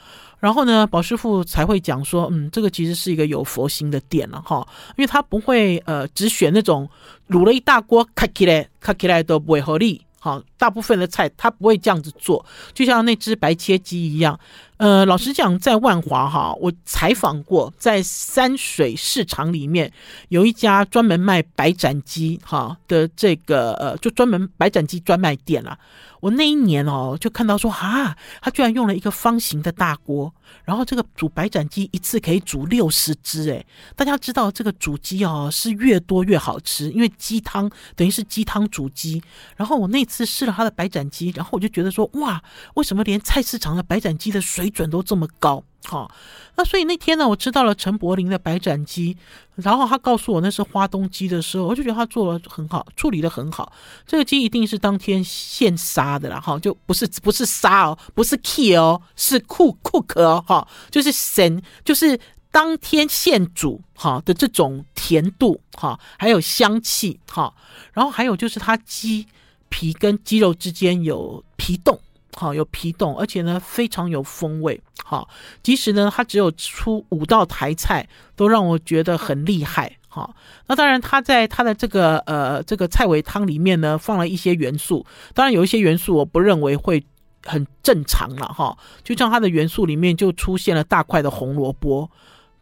[0.43, 6.85] 然后呢，宝师傅才会讲说，嗯，这个其实是一个有佛心的店了哈，因为他不会呃只选那种
[7.29, 14.37] 卤了一大锅卡起来卡起来都不会合理，好，大部分的菜他不会这样子做，就像那只白切鸡一样。
[14.83, 19.89] 呃，老实讲，在万华哈，我采访过，在山水市场里面
[20.27, 25.79] 有一家专门卖白斩鸡哈的这个呃，就专门白斩鸡专卖店啦。
[26.19, 39.21] 我那一年哦，就看到说啊，他居然用了一个方形的大锅，然后这个煮白斩鸡一次可以煮六十只诶，大家知道这个煮鸡哦是越多越好吃，因为鸡汤等于是鸡汤煮鸡。
[39.57, 42.41] 然后我那次试了他的白斩鸡，然后我就觉得说哇，
[42.75, 45.63] 为什么连菜市场的白斩鸡的水准都这么高？
[45.85, 46.09] 好，
[46.55, 49.17] 那所以那天呢，我吃到了陈柏霖的白斩鸡，
[49.55, 53.73] 然后他告诉我那是花东鸡的时候，我就觉得他做的很好，处理的很好。
[54.07, 62.17] 这个鸡一定是当天现杀的啦，哈，就不是不是杀哦，不是 kill 哦，是 cook cook 哦，哈，就是神，就是
[62.49, 67.53] 当天现煮哈的这种甜度哈，还有香气哈，
[67.91, 69.27] 然后还有就是它鸡
[69.67, 71.99] 皮跟鸡肉之间有皮冻。
[72.35, 74.81] 好，有皮冻，而且呢非常有风味。
[75.03, 75.27] 好，
[75.61, 79.97] 即使呢它只有出五道台菜，都让我觉得很厉害。
[80.07, 80.35] 好，
[80.67, 87.03] 那当然它在它的这个呃这个菜尾汤里面呢放了一些元素，当然有一些元素我不认为会
[87.45, 88.77] 很正常了哈。
[89.03, 92.09] 就像它的元素里面就出现了大块的红萝卜，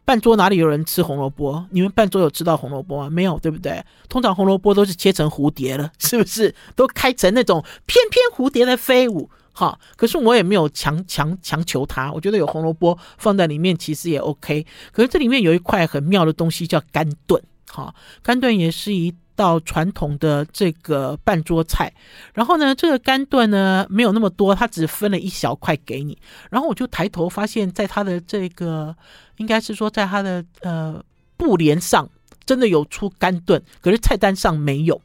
[0.04, 1.64] 半桌哪里有人吃红萝卜？
[1.70, 3.10] 你们半桌有吃到红萝卜吗？
[3.10, 3.84] 没有，对不对？
[4.08, 6.54] 通常红萝卜都是切成蝴蝶了， 是不是？
[6.74, 9.30] 都开成那种翩翩蝴蝶的飞舞。
[9.52, 14.66] 好，可是我也没有强强强求他，我觉得有红萝卜放在里面其实也 OK。
[14.92, 21.92] 可是这里面有一块很妙的东西叫干炖，好，干炖也是一道传统的这个半桌菜。
[22.32, 26.16] 然后呢，这个干炖呢没有那么多，它只分了一小块给你。
[26.50, 28.96] 然后我就抬头发现，在它的这个
[29.36, 31.04] 应该是说在它的呃
[31.36, 32.08] 布帘上
[32.46, 34.98] 真的有出干炖，可是菜单上没有。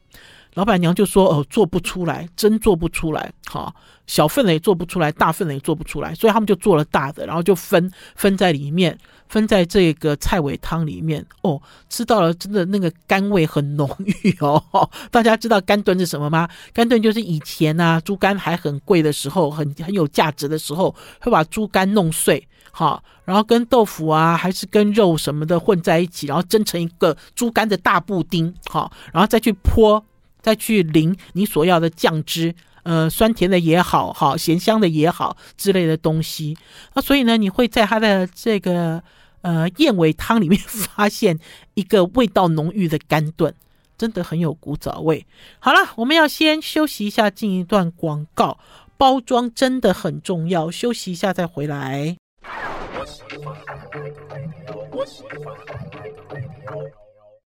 [0.54, 3.32] 老板娘就说：“哦，做不出来，真做不出来。
[3.46, 3.72] 好，
[4.08, 11.24] 小份的也做不出来，大份的也做不出来，所以他们就做了大的，然后就分分在里面，分在这个菜尾汤里面。
[11.42, 14.60] 哦，吃到了，真的那个甘味很浓郁哦。
[15.12, 16.48] 大家知道肝炖是什么吗？
[16.72, 30.02] 肝炖就是以前、啊，猪肝还很贵的时候，很很有价值的时候，会把猪肝弄碎，好，然后跟豆腐啊，还是跟肉什么的混在一起，然后蒸成一个猪肝的大布丁，好，然后再去泼。”
[30.40, 32.54] 再去淋你所要的酱汁，
[32.88, 36.56] 呃，酸甜的也好，好咸香的也好之类的东西。
[36.94, 39.02] 那所以呢，你会在它的这个
[39.42, 41.38] 呃燕尾汤里面发现
[41.74, 43.54] 一个味道浓郁的干炖，
[43.98, 45.26] 真的很有古早味。
[45.58, 48.58] 好了，我们要先休息一下，进一段广告。
[48.96, 52.16] 包装真的很重要，休息一下再回来。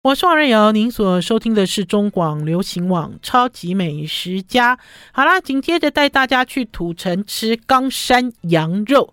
[0.03, 4.77] 我是王瑞瑶，您所收听的是中广流行网《超级美食家》。
[5.11, 9.13] 好啦，紧接着带大家去土城吃冈山羊肉。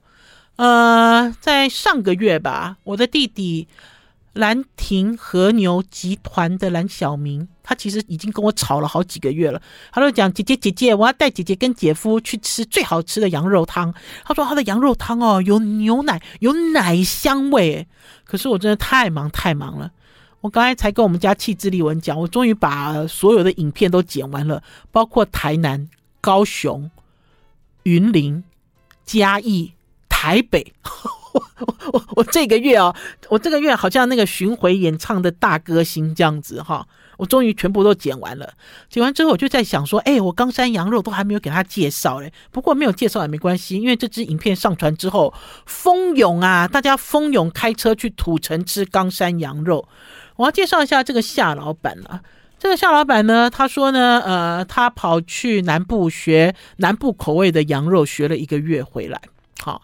[0.58, 3.68] 呃，在上个月吧，我的弟弟
[4.34, 9.60] 兰亭和牛集团的蓝小明，他其实已经跟我吵了好几个月了。
[9.92, 13.92] 他就讲：“姐姐姐姐，我要带姐姐跟姐夫去吃最好吃的羊肉汤。”
[14.24, 17.88] 他说：“他的羊肉汤哦，有牛奶，有奶香味。”
[18.24, 19.92] 可是我真的太忙太忙了。
[20.46, 25.90] 我刚才才跟我们家气质丽文讲，我终于把所有的影片都剪完了，包括台南、
[26.22, 26.92] 高雄、
[27.82, 28.44] 云林、
[29.04, 29.74] 嘉义、
[30.08, 30.72] 台北。
[31.34, 31.44] 我
[31.92, 32.96] 我我这个月啊，
[33.28, 38.54] 我这个月好像那个巡回演唱的大歌星这样子哈，我终于全部都剪完了。
[38.88, 42.32] 剪完之后，我就在想说，哎，我冈山羊肉都还没有给他介绍嘞。
[42.52, 45.34] 不过没有介绍也没关系，因为这支影片上传之后，
[45.66, 49.88] 蜂拥啊，大家蜂拥开车去土城吃冈山羊肉。
[50.36, 52.22] 我要介绍一下这个夏老板了。
[52.58, 59.22] 这个夏老板呢，他说呢，呃，他跑去南部学南部口味的羊肉，学了一个月回来，
[59.60, 59.82] 好，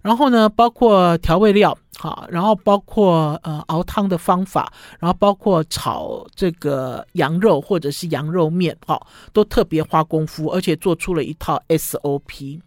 [0.00, 12.60] 然后呢，包括调味料，好，然后包括呃熬汤的方法，然后包括炒这个羊肉或者是羊肉面，好，都特别花功夫，而且做出了一套 SOP。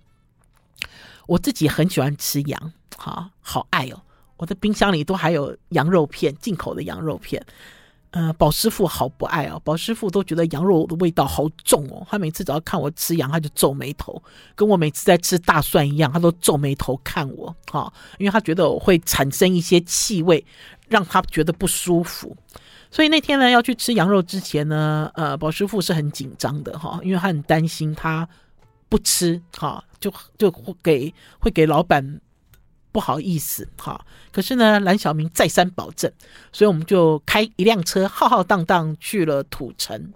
[1.25, 3.99] 我自己很喜欢吃羊，好好爱哦。
[4.37, 7.43] 我的冰箱里都还有羊肉片，进口的羊肉片。
[8.11, 12.07] 呃，宝师傅好不爱哦，宝师傅都觉得羊肉的味道好重哦。
[12.09, 14.19] 他每次只要看我吃羊，他就皱眉头，
[14.55, 20.43] 跟我每次在吃大蒜一样，他都皱眉头看我，哈、因为他觉得我会产生一些气味，
[20.87, 22.35] 让他觉得不舒服。
[22.89, 28.27] 所以那天呢，要去吃羊肉之前呢，呃，宝师傅是很紧张的哈、因为他很担心他
[28.87, 32.21] 不吃，哈、就就会给会给老板。
[32.91, 33.99] 不好意思，哈，
[34.31, 36.11] 可是呢，蓝小明再三保证，
[36.51, 40.11] 所以我们就开一辆车，浩浩荡荡去了土城。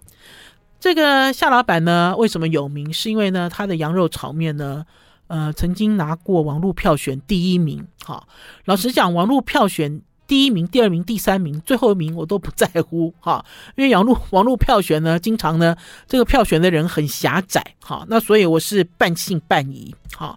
[0.80, 2.92] 这个夏老板呢，为什么有名？
[2.92, 4.84] 是因为呢，他的羊肉炒面呢，
[5.28, 7.86] 呃，曾经拿过网络票选第一名。
[8.04, 8.26] 哈，
[8.64, 13.44] 老实讲，网络票选第一名、第二名、第三名、最后一名我都不在乎，哈，
[13.76, 15.76] 因为网络网络票选呢，经常呢，
[16.08, 20.36] 这个票选的人很狭窄，哈，那所以我是半信半疑，哈。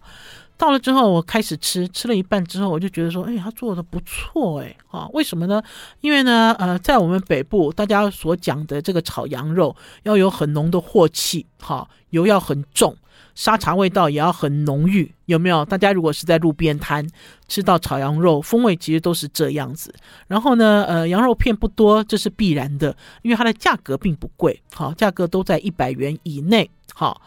[0.58, 5.62] 到了之后，我开始吃，吃了一半之后，我就觉得说，哎，他做的不错，哎，啊，为什么呢？
[6.02, 12.96] 因为呢，呃，在我们北部，大家所讲的这个炒羊肉要有很浓的镬气，哈，油要很重，
[13.36, 15.66] 沙茶味道也要很浓郁，有没有？
[15.66, 17.06] 大家如果是在路边摊
[17.50, 19.94] 吃到炒羊肉，风味其实都是这样子。
[20.28, 27.22] 然后呢，呃，羊肉片不多，这是必然的，因为它的价格并不贵，好，价格都在一百元以内，好。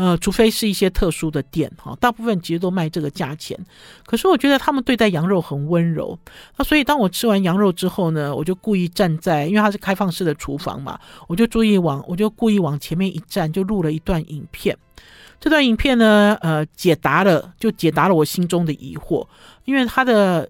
[0.00, 3.54] 呃，除非是一些特殊的店哈，大部分其实都卖这个价钱。
[4.06, 6.18] 可是我觉得他们对待羊肉很温柔，
[6.56, 14.74] 那所以当我吃完羊肉之后呢，我就故意站在，因为它是开放式的厨房嘛，我就注意往，我就故意往前面一站，就录了一段影片。
[15.38, 19.26] 这段影片呢，呃，解答了，就解答了我心中的疑惑，
[19.66, 20.48] 因为它的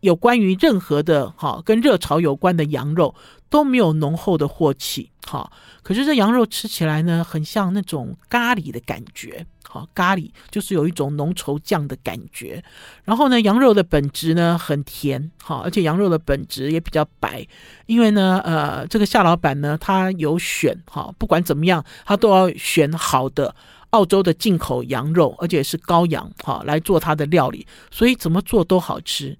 [0.00, 3.12] 有关于任何的哈跟热潮有关的羊肉
[3.48, 5.10] 都没有浓厚的镬气。
[5.26, 5.50] 好，
[5.82, 9.44] 可是这羊肉吃起来呢，很像那种咖喱的感觉。
[9.68, 12.62] 好，咖喱就是有一种浓稠酱的感觉。
[13.04, 17.44] 然后呢，羊肉的本质呢很甜，好，而且羊肉的本质也比较白。
[17.86, 23.52] 因为呢，呃，这个夏老板呢，他有选，好，不管怎么样，他都要选好的
[23.90, 29.36] 澳洲的进口羊肉，而且是羔羊，好，来做他的料理，所以怎么做都好吃。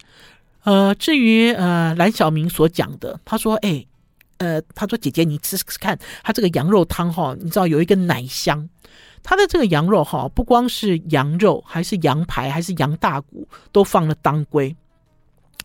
[0.65, 3.87] 呃，至于呃蓝小明所讲的，他说，哎。
[4.39, 8.69] 呃，他说：“姐姐，你吃吃看，他这个羊肉汤哈，你知道有一个奶香。
[9.23, 14.75] 他的这个羊肉哈，不光是羊肉，还是羊排，还是羊大骨，都放了当归。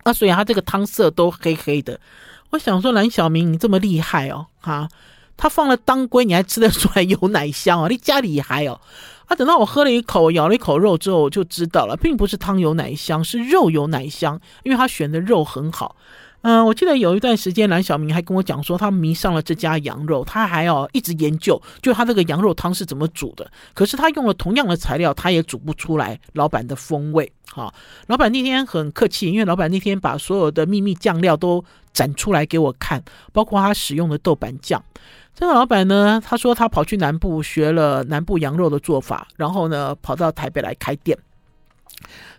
[0.03, 1.99] 啊，所以他这个汤色都黑黑的。
[2.49, 4.89] 我想说，蓝小明你这么厉害哦，哈。”
[5.37, 7.89] 他放了当归，你还吃得出来有奶香哦？
[7.89, 8.79] 你家里还有？
[9.25, 15.95] 啊，等到我喝了一口，咬了一口肉之后，我就知道了，并不是汤有奶香，是肉有奶香，因为他选的肉很好。
[16.43, 23.49] 嗯、我记得有一段时间，蓝晓明还跟我讲说，他迷上了这家羊肉，他还要一直研究，就他这个羊肉汤是怎么煮的。
[23.73, 27.31] 可是他用了同样的材料，他也煮不出来老板的风味。
[27.51, 27.73] 好，
[28.07, 31.63] 老板那天很客气，因为老板那天把所有的秘密酱料都
[31.93, 34.83] 展出来给我看，包括他使用的豆瓣酱。
[35.35, 41.17] 这个老板呢，他说他跑去南部学了南部羊肉的做法，然后呢，跑到台北来开店。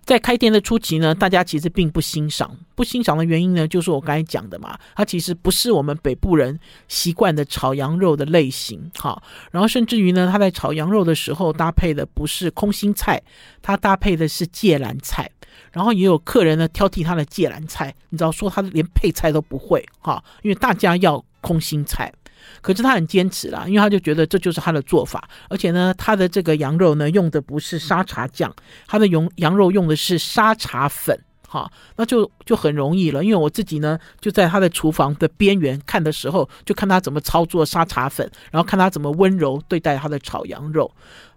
[0.04, 9.22] 在开店的初期呢，大家其实并不欣赏，不欣赏的原因呢，就是我刚才讲的嘛，它其实不是我们北部人习惯的炒羊肉的类型，哈，
[9.52, 13.22] 然后甚至于呢，他在炒羊肉的时候搭配的不是空心菜，
[13.62, 15.30] 他搭配的是芥蓝菜，
[15.70, 22.12] 然后也有客人呢挑剔他的芥蓝菜，你知道说他连配菜都不会，哈，因为大家要空心菜。
[22.60, 28.54] 可是他很坚持啦，因为他就觉得这就是他的做法，而且呢，他的这个羊肉呢用的不是沙茶酱，
[28.86, 31.18] 他的羊羊肉用的是沙茶粉，
[31.48, 33.24] 哈，那就就很容易了。
[33.24, 40.90] 因为我自己呢就在他的厨房的边缘看的时候，就看他怎么操作沙茶粉，然后看他怎么温柔对待他的炒羊肉，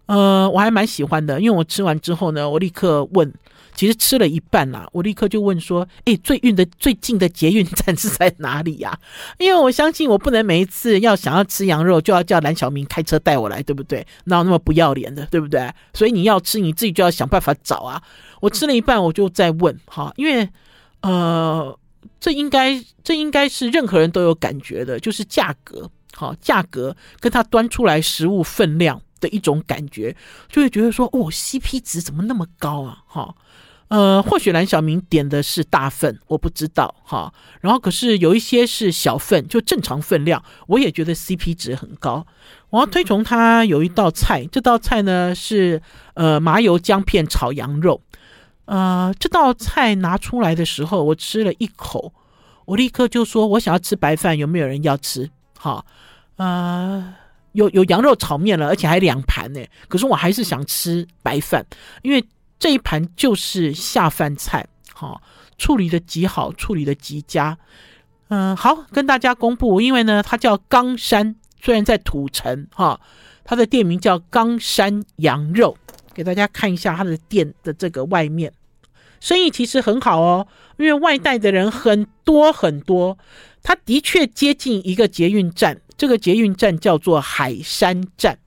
[0.08, 1.40] 呃，我还蛮喜欢的。
[1.40, 3.34] 因为我吃完之后呢，我立刻问。
[3.78, 8.98] 其实吃了一半啦，我立刻就问说：“诶，最运的最近的捷运站 是在哪里呀？”
[9.38, 14.08] 因为我相信我不能每一次要想要吃羊肉就要叫蓝晓明开车带我来，对不对？
[14.24, 15.70] 哪有那么不要脸的，对不对？
[15.94, 18.02] 所以你要吃你自己就要想办法找啊。
[18.40, 20.48] 我吃了一半，我就在问哈，因为
[21.02, 21.78] 呃，
[22.22, 30.16] 这应该这应该是任何人都有感觉的，就是价格好，价格跟他端出来食物分量的一种感觉，
[30.50, 33.04] 就会觉得说哦，CP 值怎么那么高啊？
[33.08, 33.36] 哈。
[33.88, 37.32] 呃，或许蓝晓明点的是大份，我不知道哈。
[37.62, 42.26] 然后可是有一些是小份，就正常分量，我也觉得 CP 值很高。
[42.72, 45.80] 我要推崇他有一道菜，这道菜呢是
[46.16, 48.02] 呃麻油姜片炒羊肉。
[48.66, 52.12] 呃，这道菜拿出来的时候，我吃了一口，
[52.66, 55.30] 我立刻就说我想要吃白饭，有没有人要吃？
[55.60, 55.86] 好，
[56.38, 57.14] 呃，
[57.56, 59.60] 有有羊肉炒面了，而且还两盘呢。
[59.88, 61.66] 可是我还是想吃白饭，
[62.04, 62.24] 因为。
[62.58, 65.22] 这一盘就是下饭菜，好，
[65.58, 67.56] 处理的极好，处理的极佳。
[68.30, 73.00] 嗯，好，跟大家公布，因为呢，它叫冈山，虽然在土城，哈，
[73.44, 75.78] 它的店名叫冈山羊肉，
[76.14, 78.54] 给大家看一下它的店的这个外面，
[79.20, 80.48] 生意其实很好哦，
[80.78, 83.18] 因为外带的人很多很多，
[83.66, 88.38] 它的确接近一个捷运站，这个捷运站叫做海山站。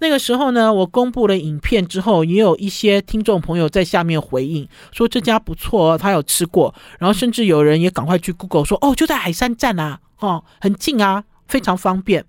[0.00, 12.24] 那个时候呢，我公布了影片之后，也有一些听众朋友在下面回应说这家不错，他有吃过，然后甚至有人也赶快去 Google 说哦，就在海山站啊，哦，很近啊，非常方便。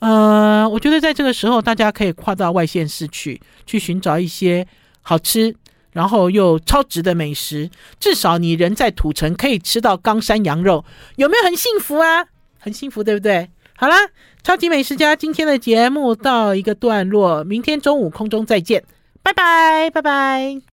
[0.00, 4.66] 呃，我觉得在这个时候，大家可以跨到外县市去，去寻找一些
[5.00, 5.56] 好吃，
[5.92, 7.70] 然后又超值的美食。
[8.00, 10.84] 至少你人在土城可以吃到冈山羊肉，
[11.16, 12.26] 有没有很幸福啊？
[12.58, 13.50] 很幸福，对不对？
[13.76, 13.96] 好啦，
[14.42, 18.84] 超级美食家今天的节目到一个段落，明天中午空中再见，
[19.22, 20.62] 拜拜，拜拜。